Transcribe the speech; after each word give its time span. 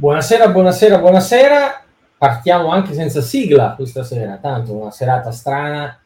Buonasera, 0.00 0.50
buonasera, 0.50 0.98
buonasera. 0.98 1.82
Partiamo 2.16 2.70
anche 2.70 2.94
senza 2.94 3.20
sigla 3.20 3.74
questa 3.74 4.04
sera, 4.04 4.36
tanto 4.36 4.72
una 4.72 4.92
serata 4.92 5.32
strana, 5.32 5.98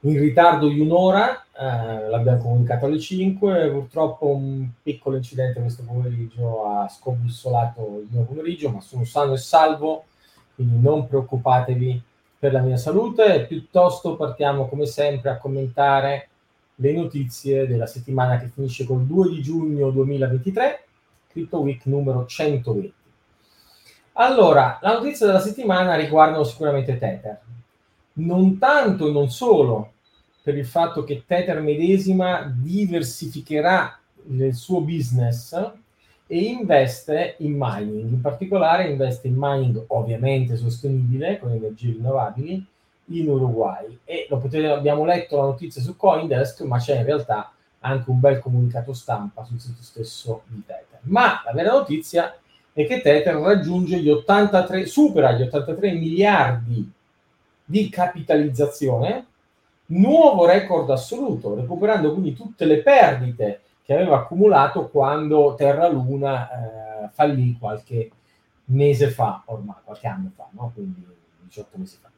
in 0.00 0.18
ritardo 0.18 0.66
di 0.66 0.80
un'ora, 0.80 1.44
eh, 1.56 2.08
l'abbiamo 2.08 2.38
comunicato 2.38 2.86
alle 2.86 2.98
5, 2.98 3.70
purtroppo 3.70 4.34
un 4.34 4.68
piccolo 4.82 5.14
incidente 5.14 5.60
questo 5.60 5.84
pomeriggio 5.84 6.66
ha 6.66 6.88
scobussolato 6.88 8.00
il 8.02 8.08
mio 8.10 8.24
pomeriggio, 8.24 8.70
ma 8.70 8.80
sono 8.80 9.04
sano 9.04 9.34
e 9.34 9.38
salvo, 9.38 10.06
quindi 10.56 10.80
non 10.80 11.06
preoccupatevi 11.06 12.02
per 12.36 12.50
la 12.50 12.62
mia 12.62 12.76
salute, 12.76 13.46
piuttosto 13.46 14.16
partiamo 14.16 14.66
come 14.66 14.86
sempre 14.86 15.30
a 15.30 15.38
commentare 15.38 16.30
le 16.74 16.92
notizie 16.92 17.68
della 17.68 17.86
settimana 17.86 18.38
che 18.38 18.48
finisce 18.48 18.84
col 18.84 19.04
2 19.04 19.28
di 19.28 19.40
giugno 19.40 19.90
2023, 19.90 20.84
Crypto 21.28 21.60
Week 21.60 21.86
numero 21.86 22.26
120. 22.26 23.02
Allora, 24.16 24.78
la 24.80 24.92
notizia 24.92 25.26
della 25.26 25.40
settimana 25.40 25.96
riguardano 25.96 26.44
sicuramente 26.44 26.98
Tether. 26.98 27.40
Non 28.14 28.58
tanto 28.58 29.08
e 29.08 29.12
non 29.12 29.28
solo 29.28 29.92
per 30.40 30.56
il 30.56 30.66
fatto 30.66 31.02
che 31.02 31.24
Tether 31.26 31.60
medesima 31.60 32.42
diversificherà 32.54 33.98
il 34.28 34.54
suo 34.54 34.82
business 34.82 35.52
e 36.26 36.38
investe 36.38 37.34
in 37.38 37.56
mining, 37.58 38.10
in 38.10 38.20
particolare 38.20 38.88
investe 38.88 39.26
in 39.26 39.34
mining 39.36 39.82
ovviamente 39.88 40.56
sostenibile 40.56 41.38
con 41.38 41.50
energie 41.50 41.92
rinnovabili 41.92 42.64
in 43.06 43.28
Uruguay 43.28 43.98
e 44.04 44.26
lo 44.30 44.38
potete, 44.38 44.68
abbiamo 44.68 45.04
letto 45.04 45.36
la 45.36 45.42
notizia 45.42 45.82
su 45.82 45.96
Coindesk 45.96 46.60
ma 46.62 46.78
c'è 46.78 46.98
in 46.98 47.04
realtà 47.04 47.52
anche 47.80 48.08
un 48.08 48.20
bel 48.20 48.38
comunicato 48.38 48.92
stampa 48.92 49.44
sul 49.44 49.60
sito 49.60 49.82
stesso 49.82 50.42
di 50.46 50.62
Tether. 50.64 51.00
Ma 51.02 51.42
la 51.44 51.52
vera 51.52 51.72
notizia 51.72 52.32
è 52.32 52.43
e 52.76 52.86
che 52.86 53.00
Tether 53.00 53.36
raggiunge 53.36 53.98
gli 53.98 54.10
83, 54.10 54.84
supera 54.84 55.32
gli 55.32 55.42
83 55.42 55.92
miliardi 55.92 56.92
di 57.64 57.88
capitalizzazione, 57.88 59.26
nuovo 59.86 60.44
record 60.44 60.90
assoluto, 60.90 61.54
recuperando 61.54 62.12
quindi 62.12 62.34
tutte 62.34 62.64
le 62.64 62.82
perdite 62.82 63.60
che 63.84 63.94
aveva 63.94 64.16
accumulato 64.16 64.88
quando 64.88 65.54
Terra 65.56 65.88
Luna 65.88 66.48
eh, 67.04 67.08
fallì 67.12 67.56
qualche 67.58 68.10
mese 68.66 69.08
fa, 69.08 69.42
ormai 69.46 69.76
qualche 69.84 70.08
anno 70.08 70.32
fa, 70.34 70.48
no? 70.50 70.72
quindi 70.74 71.06
18 71.42 71.78
mesi 71.78 71.98
fa. 72.00 72.10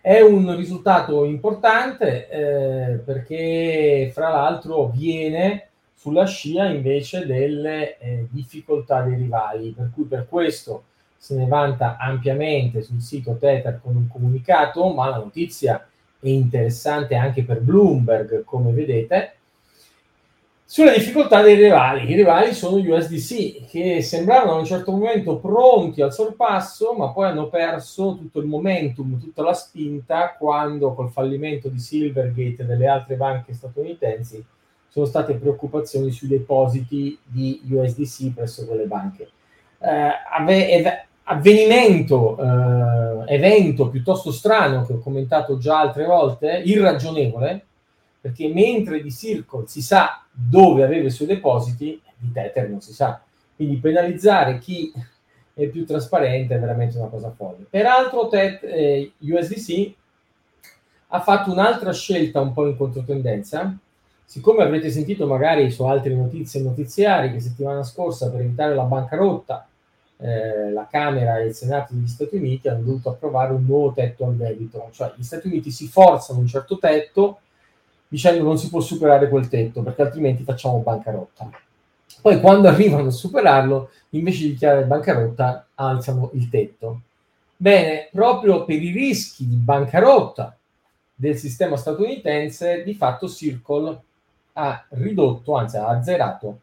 È 0.00 0.20
un 0.20 0.56
risultato 0.56 1.24
importante 1.24 2.28
eh, 2.28 2.96
perché 2.96 4.10
fra 4.12 4.30
l'altro 4.30 4.86
viene 4.88 5.65
sulla 5.96 6.26
scia 6.26 6.66
invece 6.66 7.26
delle 7.26 7.98
eh, 7.98 8.26
difficoltà 8.30 9.00
dei 9.00 9.16
rivali, 9.16 9.70
per 9.70 9.90
cui 9.92 10.04
per 10.04 10.28
questo 10.28 10.84
se 11.16 11.34
ne 11.34 11.46
vanta 11.46 11.96
ampiamente 11.98 12.82
sul 12.82 13.00
sito 13.00 13.36
Tether 13.36 13.80
con 13.82 13.96
un 13.96 14.06
comunicato, 14.06 14.86
ma 14.92 15.08
la 15.08 15.16
notizia 15.16 15.88
è 16.20 16.28
interessante 16.28 17.16
anche 17.16 17.42
per 17.42 17.60
Bloomberg, 17.60 18.44
come 18.44 18.72
vedete, 18.72 19.32
sulle 20.64 20.92
difficoltà 20.92 21.42
dei 21.42 21.54
rivali. 21.54 22.10
I 22.10 22.14
rivali 22.14 22.52
sono 22.52 22.78
gli 22.78 22.90
USDC, 22.90 23.66
che 23.68 24.02
sembravano 24.02 24.52
a 24.52 24.58
un 24.58 24.64
certo 24.66 24.92
momento 24.92 25.38
pronti 25.38 26.02
al 26.02 26.12
sorpasso, 26.12 26.92
ma 26.92 27.08
poi 27.08 27.28
hanno 27.28 27.48
perso 27.48 28.16
tutto 28.16 28.38
il 28.38 28.46
momentum, 28.46 29.18
tutta 29.18 29.42
la 29.42 29.54
spinta, 29.54 30.36
quando 30.38 30.92
col 30.92 31.10
fallimento 31.10 31.68
di 31.68 31.78
Silvergate 31.78 32.62
e 32.62 32.64
delle 32.66 32.86
altre 32.86 33.16
banche 33.16 33.54
statunitensi 33.54 34.44
sono 34.96 35.04
state 35.04 35.34
preoccupazioni 35.34 36.10
sui 36.10 36.26
depositi 36.26 37.18
di 37.22 37.60
USDC 37.68 38.32
presso 38.32 38.64
quelle 38.64 38.86
banche. 38.86 39.28
Eh, 39.78 40.10
ave- 40.32 41.06
avvenimento, 41.24 42.38
eh, 42.38 43.34
evento 43.34 43.90
piuttosto 43.90 44.32
strano 44.32 44.86
che 44.86 44.94
ho 44.94 44.98
commentato 44.98 45.58
già 45.58 45.80
altre 45.80 46.06
volte, 46.06 46.62
irragionevole, 46.64 47.66
perché 48.22 48.48
mentre 48.48 49.02
di 49.02 49.12
Circle 49.12 49.66
si 49.66 49.82
sa 49.82 50.24
dove 50.32 50.82
aveva 50.82 51.08
i 51.08 51.10
suoi 51.10 51.28
depositi, 51.28 52.00
di 52.16 52.32
Tether 52.32 52.70
non 52.70 52.80
si 52.80 52.94
sa. 52.94 53.20
Quindi 53.54 53.76
penalizzare 53.76 54.58
chi 54.58 54.90
è 55.52 55.66
più 55.66 55.84
trasparente 55.84 56.54
è 56.54 56.58
veramente 56.58 56.96
una 56.96 57.08
cosa 57.08 57.30
folle. 57.36 57.66
Peraltro 57.68 58.28
Tet- 58.28 58.64
eh, 58.64 59.12
USDC 59.18 59.92
ha 61.08 61.20
fatto 61.20 61.52
un'altra 61.52 61.92
scelta 61.92 62.40
un 62.40 62.54
po' 62.54 62.66
in 62.66 62.78
controtendenza, 62.78 63.76
Siccome 64.26 64.62
avrete 64.62 64.90
sentito 64.90 65.26
magari 65.26 65.70
su 65.70 65.84
altre 65.84 66.14
notizie 66.14 66.60
notiziari 66.60 67.32
che 67.32 67.40
settimana 67.40 67.82
scorsa 67.82 68.30
per 68.30 68.40
evitare 68.40 68.74
la 68.74 68.82
bancarotta 68.82 69.66
eh, 70.18 70.70
la 70.70 70.86
Camera 70.90 71.38
e 71.38 71.46
il 71.46 71.54
Senato 71.54 71.92
degli 71.94 72.06
Stati 72.06 72.36
Uniti 72.36 72.68
hanno 72.68 72.82
dovuto 72.82 73.10
approvare 73.10 73.52
un 73.52 73.64
nuovo 73.64 73.92
tetto 73.92 74.24
al 74.24 74.34
debito, 74.34 74.88
cioè 74.92 75.12
gli 75.16 75.22
Stati 75.22 75.46
Uniti 75.46 75.70
si 75.70 75.88
forzano 75.88 76.38
un 76.38 76.46
certo 76.46 76.78
tetto 76.78 77.40
dicendo 78.08 78.42
non 78.42 78.58
si 78.58 78.68
può 78.68 78.80
superare 78.80 79.28
quel 79.28 79.48
tetto 79.48 79.82
perché 79.82 80.02
altrimenti 80.02 80.42
facciamo 80.42 80.78
bancarotta. 80.78 81.50
Poi 82.22 82.40
quando 82.40 82.68
arrivano 82.68 83.08
a 83.08 83.12
superarlo, 83.12 83.90
invece 84.10 84.44
di 84.44 84.50
dichiarare 84.52 84.84
bancarotta, 84.84 85.68
alzano 85.74 86.30
il 86.34 86.48
tetto. 86.48 87.02
Bene, 87.56 88.08
proprio 88.10 88.64
per 88.64 88.82
i 88.82 88.90
rischi 88.90 89.46
di 89.46 89.56
bancarotta 89.56 90.56
del 91.14 91.36
sistema 91.36 91.76
statunitense, 91.76 92.82
di 92.82 92.94
fatto 92.94 93.28
Circle 93.28 94.02
ha 94.58 94.84
ridotto, 94.90 95.54
anzi 95.54 95.76
ha 95.76 95.88
azzerato 95.88 96.60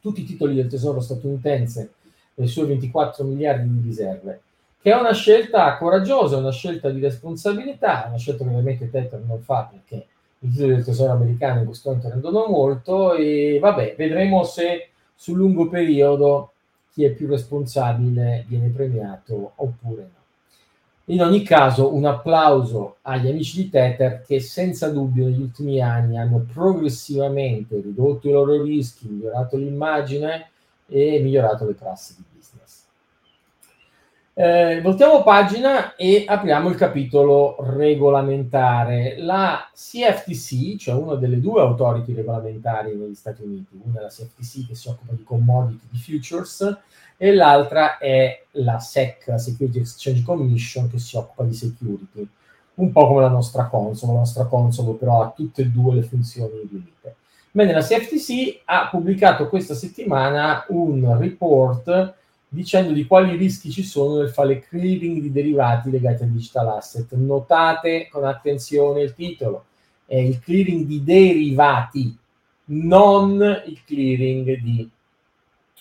tutti 0.00 0.22
i 0.22 0.24
titoli 0.24 0.54
del 0.54 0.68
tesoro 0.68 1.00
statunitense 1.00 1.92
e 2.34 2.44
i 2.44 2.48
suoi 2.48 2.66
24 2.66 3.24
miliardi 3.24 3.68
di 3.68 3.88
riserve, 3.88 4.40
che 4.80 4.92
è 4.92 4.98
una 4.98 5.12
scelta 5.12 5.76
coraggiosa, 5.76 6.36
una 6.36 6.52
scelta 6.52 6.90
di 6.90 7.00
responsabilità, 7.00 8.04
una 8.08 8.18
scelta 8.18 8.44
che 8.44 8.50
ovviamente 8.50 8.90
Tether 8.90 9.20
non 9.26 9.40
fa 9.40 9.68
perché 9.70 10.06
i 10.40 10.50
titoli 10.50 10.74
del 10.74 10.84
tesoro 10.84 11.12
americano 11.12 11.60
in 11.60 11.66
questo 11.66 11.88
momento 11.88 12.10
rendono 12.10 12.46
molto 12.46 13.14
e 13.14 13.58
vabbè, 13.60 13.94
vedremo 13.96 14.44
se 14.44 14.90
sul 15.14 15.36
lungo 15.36 15.68
periodo 15.68 16.52
chi 16.92 17.04
è 17.04 17.10
più 17.10 17.26
responsabile 17.26 18.44
viene 18.46 18.68
premiato 18.68 19.52
oppure 19.56 20.02
no. 20.02 20.23
In 21.08 21.20
ogni 21.20 21.42
caso, 21.42 21.94
un 21.94 22.06
applauso 22.06 22.96
agli 23.02 23.28
amici 23.28 23.64
di 23.64 23.68
Tether 23.68 24.22
che 24.22 24.40
senza 24.40 24.88
dubbio 24.88 25.26
negli 25.26 25.40
ultimi 25.40 25.80
anni 25.82 26.16
hanno 26.16 26.46
progressivamente 26.50 27.78
ridotto 27.78 28.26
i 28.26 28.32
loro 28.32 28.62
rischi, 28.62 29.08
migliorato 29.08 29.58
l'immagine 29.58 30.50
e 30.86 31.20
migliorato 31.20 31.66
le 31.66 31.74
prassi 31.74 32.14
di. 32.16 32.33
Eh, 34.36 34.80
voltiamo 34.82 35.22
pagina 35.22 35.94
e 35.94 36.24
apriamo 36.26 36.68
il 36.68 36.74
capitolo 36.74 37.54
regolamentare. 37.60 39.14
La 39.18 39.70
CFTC, 39.72 40.76
cioè 40.76 40.96
una 40.96 41.14
delle 41.14 41.40
due 41.40 41.60
autority 41.60 42.12
regolamentari 42.14 42.96
negli 42.96 43.14
Stati 43.14 43.42
Uniti, 43.42 43.80
una 43.80 44.00
è 44.00 44.02
la 44.02 44.08
CFTC 44.08 44.66
che 44.66 44.74
si 44.74 44.88
occupa 44.88 45.12
di 45.12 45.22
commodity, 45.22 45.86
di 45.88 45.98
futures, 45.98 46.78
e 47.16 47.32
l'altra 47.32 47.98
è 47.98 48.42
la 48.52 48.80
SEC, 48.80 49.26
la 49.26 49.38
Security 49.38 49.78
Exchange 49.78 50.24
Commission, 50.24 50.90
che 50.90 50.98
si 50.98 51.16
occupa 51.16 51.44
di 51.44 51.54
security, 51.54 52.28
un 52.74 52.90
po' 52.90 53.06
come 53.06 53.20
la 53.20 53.28
nostra 53.28 53.66
console. 53.66 54.14
La 54.14 54.18
nostra 54.18 54.46
console 54.46 54.98
però 54.98 55.22
ha 55.22 55.30
tutte 55.30 55.62
e 55.62 55.66
due 55.66 55.94
le 55.94 56.02
funzioni 56.02 56.66
riunite. 56.68 57.14
Bene, 57.52 57.72
la 57.72 57.82
CFTC 57.82 58.62
ha 58.64 58.88
pubblicato 58.90 59.48
questa 59.48 59.74
settimana 59.74 60.64
un 60.70 61.16
report 61.20 62.14
dicendo 62.54 62.92
di 62.92 63.04
quali 63.04 63.36
rischi 63.36 63.70
ci 63.70 63.82
sono 63.82 64.18
nel 64.18 64.30
fare 64.30 64.60
clearing 64.60 65.20
di 65.20 65.32
derivati 65.32 65.90
legati 65.90 66.22
al 66.22 66.30
digital 66.30 66.68
asset. 66.68 67.12
Notate 67.14 68.08
con 68.08 68.24
attenzione 68.24 69.02
il 69.02 69.12
titolo, 69.12 69.64
è 70.06 70.16
il 70.16 70.38
clearing 70.38 70.86
di 70.86 71.02
derivati, 71.02 72.16
non 72.66 73.62
il 73.66 73.82
clearing 73.84 74.58
di 74.60 74.88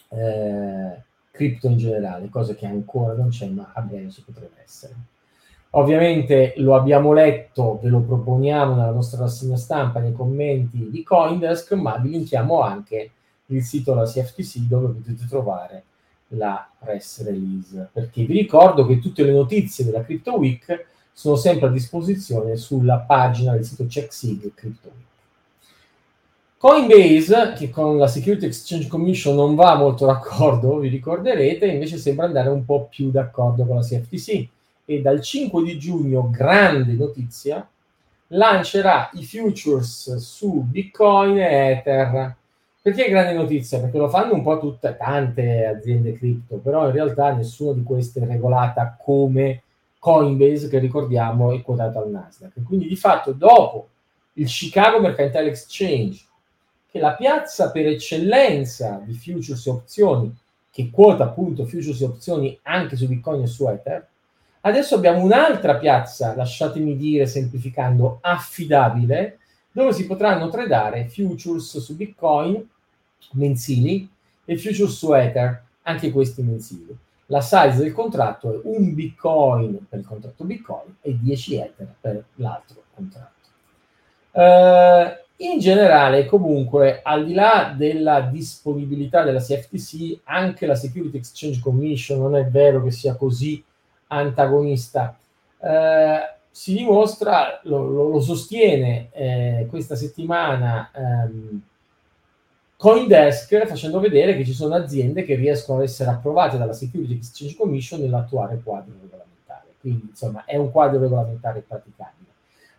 eh, 0.10 1.02
cripto 1.32 1.68
in 1.68 1.78
generale, 1.78 2.30
cosa 2.30 2.56
che 2.56 2.66
ancora 2.66 3.14
non 3.14 3.30
c'è, 3.30 3.48
ma 3.48 3.72
a 3.74 3.82
breve 3.82 4.10
ci 4.10 4.24
potrebbe 4.24 4.62
essere. 4.64 4.96
Ovviamente 5.76 6.54
lo 6.58 6.76
abbiamo 6.76 7.14
letto, 7.14 7.80
ve 7.82 7.90
lo 7.90 8.02
proponiamo 8.02 8.76
nella 8.76 8.92
nostra 8.92 9.22
rassegna 9.22 9.58
stampa, 9.58 10.00
nei 10.00 10.14
commenti 10.14 10.90
di 10.90 11.04
Coindesk, 11.04 11.74
ma 11.74 11.98
vi 11.98 12.10
linkiamo 12.10 12.62
anche 12.62 13.12
il 13.48 13.64
sito 13.64 13.94
della 13.94 14.06
CFTC 14.06 14.60
dove 14.62 14.88
potete 14.88 15.26
trovare 15.28 15.84
la 16.36 16.70
press 16.80 17.24
release. 17.24 17.90
Perché 17.92 18.24
vi 18.24 18.34
ricordo 18.34 18.86
che 18.86 19.00
tutte 19.00 19.24
le 19.24 19.32
notizie 19.32 19.86
della 19.86 20.04
Crypto 20.04 20.38
Week 20.38 20.86
sono 21.12 21.36
sempre 21.36 21.68
a 21.68 21.72
disposizione 21.72 22.56
sulla 22.56 22.98
pagina 23.00 23.54
del 23.54 23.66
sito 23.66 23.86
CheckSig 23.88 24.54
Crypto 24.54 24.92
Week. 24.94 25.12
Coinbase, 26.58 27.56
che 27.58 27.70
con 27.70 27.98
la 27.98 28.08
Security 28.08 28.46
Exchange 28.46 28.88
Commission 28.88 29.36
non 29.36 29.54
va 29.54 29.76
molto 29.76 30.06
d'accordo, 30.06 30.78
vi 30.78 30.88
ricorderete, 30.88 31.66
invece 31.66 31.98
sembra 31.98 32.26
andare 32.26 32.48
un 32.48 32.64
po' 32.64 32.88
più 32.90 33.12
d'accordo 33.12 33.66
con 33.66 33.76
la 33.76 33.82
CFTC 33.82 34.48
e 34.86 35.02
dal 35.02 35.22
5 35.22 35.62
di 35.62 35.78
giugno, 35.78 36.30
grande 36.30 36.94
notizia, 36.94 37.68
lancerà 38.28 39.10
i 39.14 39.26
futures 39.26 40.16
su 40.16 40.62
Bitcoin 40.62 41.38
e 41.38 41.72
Ether 41.72 42.36
Perché 42.84 43.08
grande 43.08 43.32
notizia? 43.32 43.80
Perché 43.80 43.98
lo 43.98 44.10
fanno 44.10 44.34
un 44.34 44.44
po' 44.44 44.60
tutte, 44.60 44.98
tante 44.98 45.66
aziende 45.66 46.18
cripto, 46.18 46.58
però 46.58 46.88
in 46.88 46.92
realtà 46.92 47.32
nessuna 47.32 47.72
di 47.72 47.82
queste 47.82 48.20
è 48.20 48.26
regolata 48.26 48.98
come 49.02 49.62
Coinbase, 50.00 50.68
che 50.68 50.80
ricordiamo 50.80 51.54
è 51.54 51.62
quotato 51.62 52.00
al 52.00 52.10
Nasdaq. 52.10 52.62
Quindi 52.62 52.90
di 52.90 52.98
fatto 52.98 53.32
dopo 53.32 53.88
il 54.34 54.48
Chicago 54.48 55.00
Mercantile 55.00 55.48
Exchange, 55.48 56.26
che 56.92 56.98
è 56.98 57.02
la 57.02 57.14
piazza 57.14 57.72
per 57.72 57.88
eccellenza 57.88 59.02
di 59.02 59.14
futures 59.14 59.66
e 59.66 59.70
opzioni, 59.70 60.36
che 60.70 60.90
quota 60.92 61.24
appunto 61.24 61.64
futures 61.64 62.02
e 62.02 62.06
opzioni 62.06 62.60
anche 62.64 62.98
su 62.98 63.08
Bitcoin 63.08 63.44
e 63.44 63.48
su 63.48 63.66
Ether, 63.66 64.06
adesso 64.60 64.96
abbiamo 64.96 65.24
un'altra 65.24 65.78
piazza, 65.78 66.36
lasciatemi 66.36 66.98
dire 66.98 67.28
semplificando, 67.28 68.18
affidabile, 68.20 69.38
dove 69.72 69.94
si 69.94 70.06
potranno 70.06 70.50
tradare 70.50 71.08
futures 71.08 71.78
su 71.78 71.96
Bitcoin 71.96 72.72
mensili 73.32 74.10
e 74.46 74.58
futures 74.58 74.96
su 74.96 75.14
Ether, 75.14 75.64
anche 75.84 76.12
questi 76.12 76.42
mensili. 76.42 76.96
La 77.28 77.42
size 77.42 77.78
del 77.78 77.94
contratto 77.94 78.54
è 78.54 78.60
un 78.64 78.94
Bitcoin 78.94 79.86
per 79.88 80.00
il 80.00 80.06
contratto 80.06 80.44
Bitcoin 80.44 80.96
e 81.02 81.18
10 81.20 81.56
Ether 81.56 81.94
per 82.00 82.24
l'altro 82.36 82.84
contratto. 82.94 83.32
Uh, 84.32 85.22
in 85.38 85.60
generale, 85.60 86.26
comunque, 86.26 87.02
al 87.02 87.26
di 87.26 87.34
là 87.34 87.74
della 87.76 88.22
disponibilità 88.22 89.24
della 89.24 89.40
CFTC, 89.40 90.20
anche 90.26 90.66
la 90.66 90.76
Security 90.76 91.18
Exchange 91.18 91.60
Commission 91.60 92.20
non 92.20 92.36
è 92.36 92.46
vero 92.46 92.84
che 92.84 92.92
sia 92.92 93.16
così 93.16 93.64
antagonista. 94.08 95.18
Uh, 95.58 96.32
si 96.54 96.76
dimostra, 96.76 97.60
lo, 97.64 97.90
lo, 97.90 98.10
lo 98.10 98.20
sostiene 98.22 99.10
eh, 99.12 99.66
questa 99.72 99.96
settimana 99.96 100.92
ehm, 100.94 101.62
Coindesk 102.84 103.66
facendo 103.66 104.02
vedere 104.02 104.36
che 104.36 104.44
ci 104.44 104.52
sono 104.52 104.76
aziende 104.76 105.24
che 105.24 105.36
riescono 105.36 105.78
ad 105.78 105.86
essere 105.86 106.10
approvate 106.10 106.58
dalla 106.58 106.74
Security 106.74 107.16
Exchange 107.16 107.56
Commission 107.56 108.02
nell'attuale 108.02 108.60
quadro 108.62 108.92
regolamentare. 109.02 109.68
Quindi, 109.80 110.08
insomma, 110.10 110.44
è 110.44 110.58
un 110.58 110.70
quadro 110.70 111.00
regolamentare 111.00 111.64
praticabile. 111.66 112.28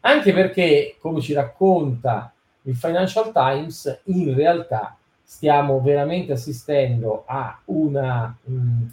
Anche 0.00 0.34
perché, 0.34 0.96
come 1.00 1.22
ci 1.22 1.32
racconta 1.32 2.30
il 2.64 2.76
Financial 2.76 3.32
Times, 3.32 4.02
in 4.04 4.34
realtà 4.34 4.94
stiamo 5.22 5.80
veramente 5.80 6.32
assistendo 6.32 7.22
a 7.24 7.58
una 7.64 8.36
mh, 8.42 8.84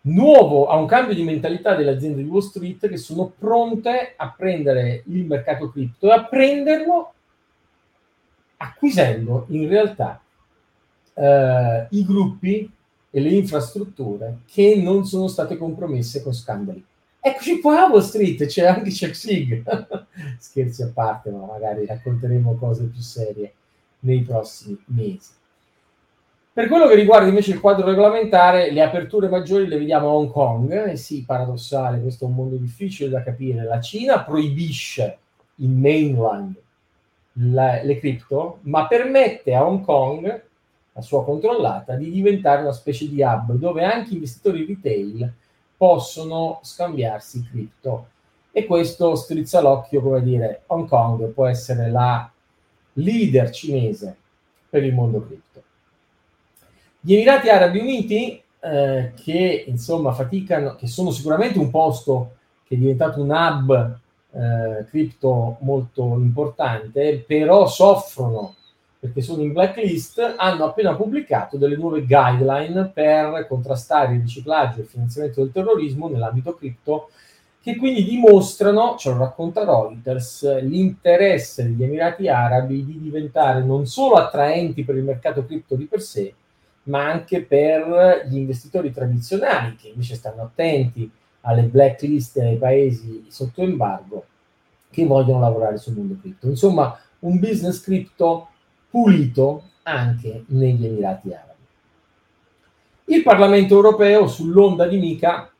nuovo, 0.00 0.66
a 0.66 0.74
un 0.74 0.86
cambio 0.86 1.14
di 1.14 1.22
mentalità 1.22 1.76
delle 1.76 1.92
aziende 1.92 2.24
di 2.24 2.28
Wall 2.28 2.40
Street 2.40 2.88
che 2.88 2.96
sono 2.96 3.32
pronte 3.38 4.14
a 4.16 4.34
prendere 4.36 5.04
il 5.06 5.26
mercato 5.26 5.70
cripto 5.70 6.08
e 6.08 6.12
a 6.12 6.24
prenderlo 6.24 7.12
acquisendo 8.56 9.46
in 9.50 9.68
realtà 9.68 10.20
eh, 11.16 11.86
i 11.90 12.04
gruppi 12.04 12.70
e 13.10 13.20
le 13.20 13.30
infrastrutture 13.30 14.38
che 14.46 14.76
non 14.76 15.06
sono 15.06 15.26
state 15.26 15.56
compromesse 15.56 16.22
con 16.22 16.34
scandali. 16.34 16.84
Eccoci 17.18 17.60
qua 17.60 17.86
a 17.86 17.90
Wall 17.90 18.02
Street, 18.02 18.44
c'è 18.46 18.66
anche 18.66 18.90
Chuck 18.90 19.14
Sig. 19.14 19.62
Scherzi 20.38 20.82
a 20.82 20.90
parte, 20.92 21.30
ma 21.30 21.44
magari 21.44 21.86
racconteremo 21.86 22.54
cose 22.54 22.84
più 22.84 23.00
serie 23.00 23.52
nei 24.00 24.22
prossimi 24.22 24.78
mesi. 24.86 25.30
Per 26.52 26.68
quello 26.68 26.86
che 26.86 26.94
riguarda 26.94 27.28
invece 27.28 27.52
il 27.52 27.60
quadro 27.60 27.86
regolamentare, 27.86 28.70
le 28.70 28.82
aperture 28.82 29.28
maggiori 29.28 29.66
le 29.66 29.76
vediamo 29.76 30.08
a 30.08 30.12
Hong 30.12 30.30
Kong. 30.30 30.90
Eh 30.90 30.96
sì, 30.96 31.24
paradossale, 31.24 32.00
questo 32.00 32.24
è 32.24 32.28
un 32.28 32.34
mondo 32.34 32.56
difficile 32.56 33.10
da 33.10 33.22
capire. 33.22 33.64
La 33.64 33.80
Cina 33.80 34.22
proibisce 34.22 35.18
in 35.56 35.78
mainland 35.78 36.54
la, 37.40 37.82
le 37.82 37.98
cripto, 37.98 38.60
ma 38.62 38.86
permette 38.86 39.54
a 39.54 39.66
Hong 39.66 39.84
Kong, 39.84 40.44
la 40.96 41.02
sua 41.02 41.24
controllata, 41.24 41.94
di 41.94 42.10
diventare 42.10 42.62
una 42.62 42.72
specie 42.72 43.06
di 43.06 43.22
hub 43.22 43.52
dove 43.52 43.84
anche 43.84 44.14
investitori 44.14 44.64
retail 44.64 45.30
possono 45.76 46.60
scambiarsi 46.62 47.46
cripto. 47.50 48.08
E 48.50 48.64
questo 48.64 49.14
strizza 49.14 49.60
l'occhio, 49.60 50.00
come 50.00 50.22
dire, 50.22 50.62
Hong 50.68 50.88
Kong 50.88 51.26
può 51.28 51.46
essere 51.46 51.90
la 51.90 52.30
leader 52.94 53.50
cinese 53.50 54.16
per 54.70 54.82
il 54.84 54.94
mondo 54.94 55.22
cripto. 55.22 55.62
Gli 56.98 57.12
Emirati 57.12 57.50
Arabi 57.50 57.78
Uniti, 57.78 58.42
eh, 58.60 59.12
che 59.14 59.64
insomma 59.66 60.14
faticano, 60.14 60.76
che 60.76 60.86
sono 60.86 61.10
sicuramente 61.10 61.58
un 61.58 61.68
posto 61.68 62.36
che 62.66 62.74
è 62.74 62.78
diventato 62.78 63.20
un 63.20 63.28
hub 63.28 63.98
eh, 64.32 64.86
cripto 64.86 65.58
molto 65.60 66.02
importante, 66.14 67.22
però 67.26 67.66
soffrono 67.66 68.54
perché 69.06 69.22
sono 69.22 69.42
in 69.42 69.52
blacklist, 69.52 70.34
hanno 70.36 70.64
appena 70.64 70.94
pubblicato 70.94 71.56
delle 71.56 71.76
nuove 71.76 72.04
guideline 72.04 72.90
per 72.92 73.46
contrastare 73.48 74.14
il 74.14 74.22
riciclaggio 74.22 74.78
e 74.78 74.82
il 74.82 74.88
finanziamento 74.88 75.42
del 75.42 75.52
terrorismo 75.52 76.08
nell'ambito 76.08 76.54
cripto, 76.54 77.10
che 77.62 77.76
quindi 77.76 78.04
dimostrano, 78.04 78.96
ce 78.96 79.10
lo 79.10 79.18
racconta 79.18 79.64
Reuters, 79.64 80.60
l'interesse 80.62 81.62
degli 81.64 81.82
Emirati 81.82 82.28
Arabi 82.28 82.84
di 82.84 83.00
diventare 83.00 83.62
non 83.62 83.86
solo 83.86 84.16
attraenti 84.16 84.84
per 84.84 84.96
il 84.96 85.04
mercato 85.04 85.44
cripto 85.46 85.76
di 85.76 85.84
per 85.84 86.00
sé, 86.00 86.34
ma 86.84 87.08
anche 87.08 87.42
per 87.42 88.26
gli 88.28 88.36
investitori 88.36 88.92
tradizionali 88.92 89.76
che 89.76 89.88
invece 89.88 90.14
stanno 90.16 90.42
attenti 90.42 91.10
alle 91.42 91.62
blacklist 91.62 92.38
ai 92.38 92.56
paesi 92.56 93.26
sotto 93.28 93.62
embargo 93.62 94.24
che 94.90 95.04
vogliono 95.04 95.40
lavorare 95.40 95.78
sul 95.78 95.94
mondo 95.94 96.16
cripto. 96.20 96.48
Insomma, 96.48 96.98
un 97.20 97.38
business 97.38 97.80
cripto 97.82 98.48
pulito 98.96 99.62
anche 99.82 100.44
negli 100.46 100.86
Emirati 100.86 101.30
Arabi. 101.30 101.60
Il 103.04 103.22
Parlamento 103.22 103.74
europeo 103.74 104.26
sull'onda 104.26 104.86
di 104.86 104.96
Mica 104.96 105.52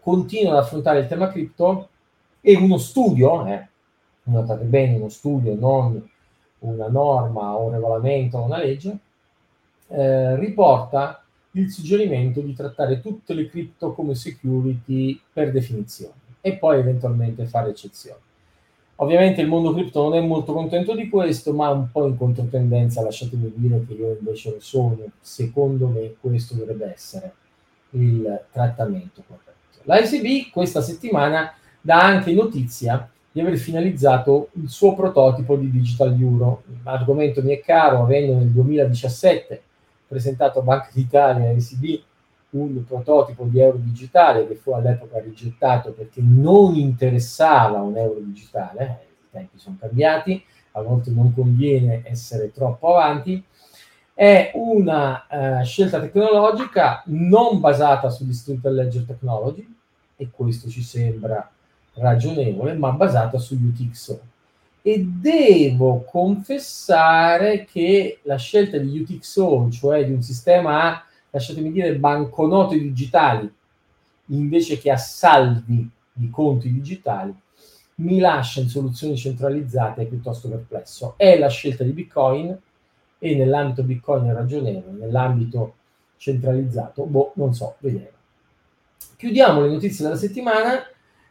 continua 0.00 0.52
ad 0.52 0.58
affrontare 0.58 1.00
il 1.00 1.08
tema 1.08 1.28
cripto 1.30 1.88
e 2.40 2.54
uno 2.54 2.78
studio, 2.78 3.44
eh, 3.46 3.66
notate 4.22 4.62
bene 4.66 4.98
uno 4.98 5.08
studio, 5.08 5.56
non 5.56 6.08
una 6.60 6.88
norma 6.88 7.56
o 7.56 7.64
un 7.64 7.72
regolamento 7.72 8.38
o 8.38 8.44
una 8.44 8.58
legge, 8.58 8.96
eh, 9.88 10.36
riporta 10.36 11.24
il 11.52 11.72
suggerimento 11.72 12.40
di 12.40 12.54
trattare 12.54 13.00
tutte 13.00 13.34
le 13.34 13.48
cripto 13.48 13.94
come 13.94 14.14
security 14.14 15.20
per 15.32 15.50
definizione 15.50 16.14
e 16.40 16.56
poi 16.56 16.78
eventualmente 16.78 17.46
fare 17.46 17.70
eccezioni. 17.70 18.28
Ovviamente 19.02 19.40
il 19.40 19.48
mondo 19.48 19.72
cripto 19.72 20.02
non 20.02 20.14
è 20.14 20.20
molto 20.20 20.52
contento 20.52 20.94
di 20.94 21.08
questo, 21.08 21.54
ma 21.54 21.70
un 21.70 21.90
po' 21.90 22.06
in 22.06 22.18
controtendenza, 22.18 23.02
lasciatemi 23.02 23.50
dire 23.54 23.82
che 23.86 23.94
io 23.94 24.16
invece 24.18 24.50
lo 24.50 24.60
sono. 24.60 24.98
Secondo 25.20 25.88
me 25.88 26.16
questo 26.20 26.54
dovrebbe 26.54 26.92
essere 26.92 27.32
il 27.90 28.42
trattamento 28.52 29.22
corretto. 29.26 29.48
La 29.84 30.00
questa 30.52 30.82
settimana 30.82 31.54
dà 31.80 32.02
anche 32.02 32.32
notizia 32.32 33.08
di 33.32 33.40
aver 33.40 33.56
finalizzato 33.56 34.50
il 34.52 34.68
suo 34.68 34.94
prototipo 34.94 35.56
di 35.56 35.70
Digital 35.70 36.14
Euro. 36.20 36.64
L'argomento 36.84 37.42
mi 37.42 37.54
è 37.54 37.60
caro, 37.60 38.02
avendo 38.02 38.34
nel 38.34 38.50
2017 38.50 39.62
presentato 40.06 40.58
a 40.58 40.62
Banca 40.62 40.90
d'Italia 40.92 41.48
e 41.48 41.54
un 42.50 42.84
prototipo 42.84 43.44
di 43.44 43.60
euro 43.60 43.78
digitale 43.78 44.46
che 44.46 44.56
fu 44.56 44.72
all'epoca 44.72 45.20
rigettato 45.20 45.92
perché 45.92 46.20
non 46.22 46.74
interessava 46.74 47.80
un 47.80 47.96
euro 47.96 48.20
digitale, 48.20 48.80
eh, 48.80 49.04
i 49.04 49.30
tempi 49.30 49.58
sono 49.58 49.76
cambiati, 49.78 50.42
a 50.72 50.82
volte 50.82 51.10
non 51.10 51.32
conviene 51.32 52.02
essere 52.04 52.52
troppo 52.52 52.94
avanti, 52.94 53.42
è 54.14 54.50
una 54.54 55.26
uh, 55.30 55.64
scelta 55.64 56.00
tecnologica 56.00 57.02
non 57.06 57.60
basata 57.60 58.10
su 58.10 58.26
Distributed 58.26 58.72
Ledger 58.72 59.04
Technology, 59.04 59.66
e 60.16 60.28
questo 60.30 60.68
ci 60.68 60.82
sembra 60.82 61.50
ragionevole, 61.94 62.74
ma 62.74 62.90
basata 62.90 63.38
su 63.38 63.54
UTXO 63.54 64.20
e 64.82 65.04
devo 65.04 66.04
confessare 66.04 67.64
che 67.64 68.20
la 68.22 68.36
scelta 68.36 68.78
di 68.78 69.00
UTXO, 69.00 69.70
cioè 69.70 70.04
di 70.06 70.12
un 70.12 70.22
sistema 70.22 70.84
a, 70.84 71.04
lasciatemi 71.30 71.72
dire, 71.72 71.96
banconote 71.96 72.78
digitali, 72.78 73.50
invece 74.26 74.78
che 74.78 74.90
a 74.90 74.96
saldi 74.96 75.88
di 76.12 76.30
conti 76.30 76.72
digitali, 76.72 77.34
mi 77.96 78.18
lascia 78.18 78.60
in 78.60 78.68
soluzioni 78.68 79.16
centralizzate 79.16 80.04
piuttosto 80.06 80.48
perplesso. 80.48 81.14
È 81.16 81.38
la 81.38 81.48
scelta 81.48 81.84
di 81.84 81.92
Bitcoin 81.92 82.58
e 83.18 83.34
nell'ambito 83.34 83.82
Bitcoin 83.82 84.26
è 84.26 84.32
ragionevole, 84.32 84.98
nell'ambito 84.98 85.74
centralizzato, 86.16 87.04
boh, 87.04 87.32
non 87.34 87.54
so, 87.54 87.76
vedremo. 87.78 88.18
Chiudiamo 89.16 89.60
le 89.62 89.68
notizie 89.68 90.04
della 90.04 90.16
settimana 90.16 90.82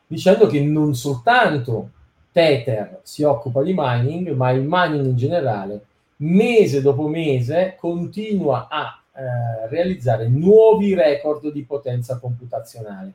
dicendo 0.05 0.47
che 0.47 0.61
non 0.61 0.95
soltanto 0.95 1.91
Tether 2.31 2.99
si 3.03 3.23
occupa 3.23 3.63
di 3.63 3.73
mining, 3.75 4.29
ma 4.31 4.51
il 4.51 4.63
mining 4.67 5.05
in 5.05 5.15
generale, 5.15 5.85
mese 6.17 6.81
dopo 6.81 7.07
mese, 7.07 7.75
continua 7.79 8.67
a 8.69 8.98
eh, 9.13 9.67
realizzare 9.69 10.27
nuovi 10.27 10.93
record 10.93 11.51
di 11.51 11.63
potenza 11.63 12.17
computazionale. 12.19 13.11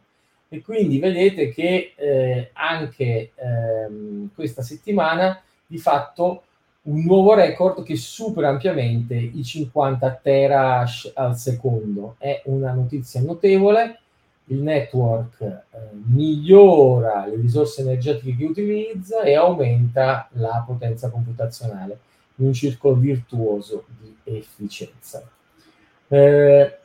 E 0.49 0.61
quindi 0.63 0.99
vedete 0.99 1.49
che 1.51 1.95
eh, 1.97 2.51
anche 2.53 3.33
ehm, 3.35 4.31
questa 4.35 4.63
settimana 4.63 5.41
di 5.67 5.79
fatto 5.79 6.43
un 6.83 7.03
nuovo 7.03 7.35
record 7.35 7.83
che 7.83 7.97
supera 7.97 8.49
ampiamente 8.49 9.15
i 9.15 9.43
50 9.43 10.21
terahash 10.23 11.13
al 11.15 11.37
secondo. 11.37 12.17
È 12.19 12.43
una 12.45 12.73
notizia 12.73 13.21
notevole. 13.21 14.01
Il 14.49 14.59
network 14.59 15.41
eh, 15.41 15.63
migliora 16.05 17.27
le 17.27 17.37
risorse 17.37 17.81
energetiche 17.81 18.37
che 18.37 18.45
utilizza 18.45 19.23
e 19.23 19.35
aumenta 19.35 20.29
la 20.33 20.63
potenza 20.67 21.09
computazionale 21.09 21.99
in 22.37 22.47
un 22.47 22.53
circolo 22.53 22.95
virtuoso 22.97 23.87
di 23.99 24.15
efficienza. 24.25 25.27
Eh, 26.14 26.78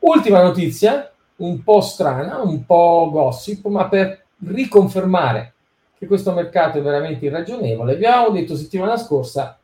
ultima 0.00 0.42
notizia, 0.42 1.10
un 1.36 1.62
po' 1.62 1.80
strana, 1.80 2.42
un 2.42 2.66
po' 2.66 3.08
gossip, 3.10 3.64
ma 3.68 3.88
per 3.88 4.24
riconfermare 4.46 5.54
che 5.96 6.06
questo 6.06 6.32
mercato 6.32 6.76
è 6.76 6.82
veramente 6.82 7.24
irragionevole. 7.24 7.96
Vi 7.96 8.04
avevo 8.04 8.30
detto 8.30 8.56
settimana 8.56 8.98
scorsa 8.98 9.58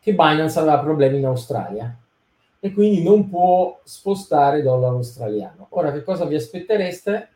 che 0.00 0.12
Binance 0.12 0.58
aveva 0.58 0.80
problemi 0.80 1.16
in 1.16 1.24
Australia 1.24 1.96
e 2.60 2.72
quindi 2.74 3.02
non 3.02 3.30
può 3.30 3.80
spostare 3.84 4.60
dollaro 4.60 4.96
australiano. 4.96 5.68
Ora, 5.70 5.90
che 5.90 6.02
cosa 6.02 6.26
vi 6.26 6.34
aspettereste? 6.34 7.28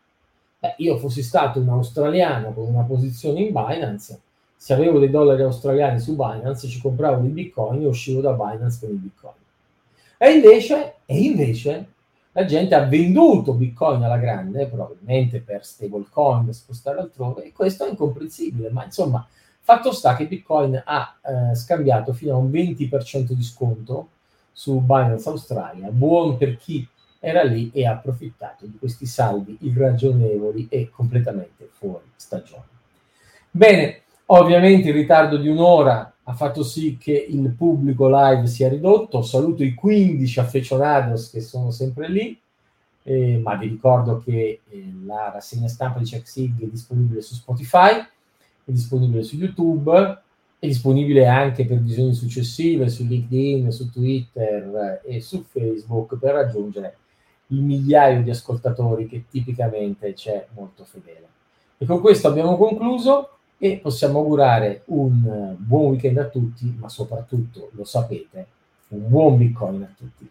Beh, 0.58 0.74
io 0.78 0.98
fossi 0.98 1.22
stato 1.22 1.60
un 1.60 1.68
australiano 1.70 2.52
con 2.52 2.64
una 2.64 2.82
posizione 2.82 3.40
in 3.40 3.52
Binance, 3.52 4.20
se 4.54 4.74
avevo 4.74 4.98
dei 4.98 5.08
dollari 5.08 5.40
australiani 5.40 5.98
su 5.98 6.14
Binance, 6.14 6.68
ci 6.68 6.78
compravo 6.78 7.22
dei 7.22 7.30
bitcoin 7.30 7.80
e 7.80 7.86
uscivo 7.86 8.20
da 8.20 8.32
Binance 8.32 8.80
con 8.80 8.94
i 8.94 8.98
bitcoin. 8.98 9.46
E 10.18 10.32
invece, 10.32 10.96
e 11.06 11.18
invece 11.22 11.86
la 12.32 12.44
gente 12.44 12.74
ha 12.74 12.84
venduto 12.84 13.54
Bitcoin 13.54 14.02
alla 14.02 14.18
grande, 14.18 14.66
probabilmente 14.66 15.40
per 15.40 15.64
stablecoin, 15.64 16.44
per 16.44 16.54
spostare 16.54 17.00
altrove, 17.00 17.44
e 17.44 17.52
questo 17.52 17.86
è 17.86 17.90
incomprensibile, 17.90 18.70
ma 18.70 18.84
insomma, 18.84 19.26
fatto 19.60 19.92
sta 19.92 20.16
che 20.16 20.26
Bitcoin 20.26 20.82
ha 20.84 21.16
eh, 21.20 21.54
scambiato 21.54 22.12
fino 22.12 22.34
a 22.34 22.36
un 22.36 22.50
20% 22.50 23.30
di 23.30 23.42
sconto 23.42 24.08
su 24.52 24.80
Binance 24.80 25.28
Australia, 25.28 25.88
buon 25.90 26.36
per 26.36 26.56
chi 26.56 26.86
era 27.20 27.42
lì 27.42 27.70
e 27.72 27.86
ha 27.86 27.92
approfittato 27.92 28.66
di 28.66 28.76
questi 28.78 29.06
saldi 29.06 29.56
irragionevoli 29.60 30.66
e 30.68 30.90
completamente 30.90 31.68
fuori 31.72 32.10
stagione. 32.16 32.66
Bene, 33.50 34.02
ovviamente 34.26 34.88
il 34.88 34.94
ritardo 34.94 35.36
di 35.36 35.48
un'ora 35.48 36.12
ha 36.28 36.34
fatto 36.34 36.62
sì 36.62 36.98
che 36.98 37.26
il 37.26 37.50
pubblico 37.56 38.06
live 38.06 38.46
sia 38.46 38.68
ridotto. 38.68 39.22
Saluto 39.22 39.64
i 39.64 39.72
15 39.72 40.40
affezionados 40.40 41.30
che 41.30 41.40
sono 41.40 41.70
sempre 41.70 42.10
lì, 42.10 42.38
eh, 43.04 43.38
ma 43.38 43.54
vi 43.54 43.68
ricordo 43.68 44.22
che 44.22 44.60
eh, 44.68 44.92
la 45.06 45.30
rassegna 45.32 45.68
stampa 45.68 46.00
di 46.00 46.04
CheckSig 46.04 46.64
è 46.64 46.66
disponibile 46.66 47.22
su 47.22 47.32
Spotify, 47.32 47.92
è 47.92 48.70
disponibile 48.70 49.22
su 49.22 49.36
YouTube, 49.36 50.22
è 50.58 50.66
disponibile 50.66 51.26
anche 51.26 51.64
per 51.64 51.80
visioni 51.80 52.12
successive 52.12 52.90
su 52.90 53.04
LinkedIn, 53.04 53.72
su 53.72 53.90
Twitter 53.90 55.00
e 55.06 55.22
su 55.22 55.44
Facebook 55.48 56.18
per 56.18 56.34
raggiungere 56.34 56.96
il 57.46 57.62
migliaio 57.62 58.22
di 58.22 58.28
ascoltatori 58.28 59.06
che 59.06 59.24
tipicamente 59.30 60.12
c'è 60.12 60.46
molto 60.54 60.84
fedele. 60.84 61.26
E 61.78 61.86
con 61.86 62.00
questo 62.00 62.28
abbiamo 62.28 62.58
concluso 62.58 63.37
e 63.58 63.78
possiamo 63.78 64.20
augurare 64.20 64.82
un 64.86 65.24
eh, 65.24 65.56
buon 65.58 65.90
weekend 65.90 66.18
a 66.18 66.26
tutti, 66.26 66.72
ma 66.78 66.88
soprattutto, 66.88 67.70
lo 67.72 67.84
sapete, 67.84 68.46
un 68.88 69.08
buon 69.08 69.36
Bitcoin 69.36 69.82
a 69.82 69.92
tutti. 69.96 70.30